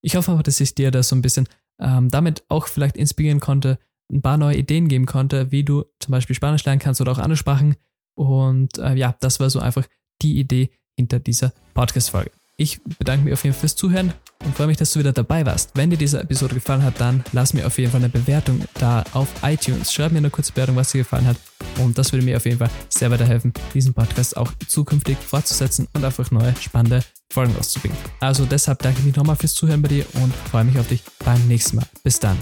Ich 0.03 0.17
hoffe 0.17 0.33
aber, 0.33 0.43
dass 0.43 0.61
ich 0.61 0.75
dir 0.75 0.91
da 0.91 1.03
so 1.03 1.15
ein 1.17 1.23
bisschen 1.23 1.49
ähm, 1.79 2.09
damit 2.11 2.45
auch 2.49 2.69
vielleicht 2.69 2.97
inspirieren 2.97 3.41
konnte, 3.41 3.79
ein 4.11 4.23
paar 4.23 4.39
neue 4.39 4.57
Ideen 4.57 4.89
geben 4.89 5.07
konnte, 5.07 5.51
wie 5.51 5.65
du 5.65 5.85
zum 5.99 6.13
Beispiel 6.13 6.35
Spanisch 6.37 6.65
lernen 6.65 6.81
kannst 6.81 7.01
oder 7.01 7.13
auch 7.13 7.19
andere 7.19 7.37
Sprachen. 7.37 7.77
Und 8.15 8.79
äh, 8.79 8.95
ja, 8.95 9.17
das 9.21 9.41
war 9.41 9.51
so 9.51 9.61
einfach 9.61 9.87
die 10.23 10.39
Idee 10.39 10.71
hinter 10.97 11.21
dieser 11.21 11.53
Podcast-Folge. 11.75 12.31
Ich 12.57 12.83
bedanke 12.99 13.25
mich 13.25 13.33
auf 13.33 13.45
jeden 13.45 13.55
Fall 13.55 13.61
fürs 13.61 13.77
Zuhören 13.77 14.13
und 14.45 14.57
freue 14.57 14.69
mich, 14.69 14.77
dass 14.77 14.93
du 14.93 14.99
wieder 14.99 15.13
dabei 15.13 15.45
warst. 15.45 15.71
Wenn 15.75 15.91
dir 15.91 15.97
diese 15.97 16.21
Episode 16.21 16.55
gefallen 16.55 16.83
hat, 16.83 17.01
dann 17.01 17.25
lass 17.33 17.55
mir 17.55 17.67
auf 17.67 17.79
jeden 17.79 17.91
Fall 17.91 18.01
eine 18.01 18.09
Bewertung 18.09 18.61
da 18.79 19.05
auf 19.13 19.29
iTunes. 19.43 19.93
Schreib 19.93 20.13
mir 20.13 20.19
eine 20.19 20.31
kurze 20.31 20.53
Bewertung, 20.53 20.77
was 20.77 20.93
dir 20.93 20.99
gefallen 20.99 21.27
hat. 21.27 21.37
Und 21.79 21.99
das 21.99 22.13
würde 22.13 22.25
mir 22.25 22.37
auf 22.37 22.45
jeden 22.45 22.59
Fall 22.59 22.71
sehr 22.89 23.11
weiterhelfen, 23.11 23.53
diesen 23.75 23.95
Podcast 23.95 24.37
auch 24.37 24.53
zukünftig 24.67 25.19
fortzusetzen 25.19 25.89
und 25.93 26.05
einfach 26.05 26.31
neue, 26.31 26.55
spannende 26.61 27.03
Folgen 27.33 27.55
rauszubringen. 27.55 27.97
Also 28.21 28.45
deshalb 28.45 28.81
danke 28.81 29.01
ich 29.07 29.17
nochmal 29.17 29.37
fürs 29.37 29.55
Zuhören 29.55 29.83
bei 29.83 29.89
dir 29.89 30.05
und 30.15 30.35
freue 30.51 30.65
mich 30.65 30.79
auf 30.79 30.89
dich 30.89 31.03
beim 31.25 31.47
nächsten 31.47 31.77
Mal. 31.77 31.87
Bis 32.03 32.19
dann. 32.19 32.37